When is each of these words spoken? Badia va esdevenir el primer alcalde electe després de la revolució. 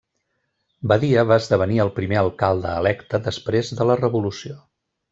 Badia 0.91 1.25
va 1.33 1.37
esdevenir 1.43 1.77
el 1.85 1.93
primer 1.99 2.19
alcalde 2.23 2.73
electe 2.81 3.23
després 3.31 3.73
de 3.81 3.89
la 3.93 4.03
revolució. 4.05 4.61